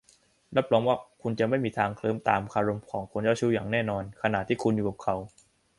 [0.57, 5.15] รับรองว่าคุณจะไม่มีทางเคลิ้มตามคารมของคนเจ้าชู้อย่างแน่นอน ขณะที่คุณอยู่กับเขา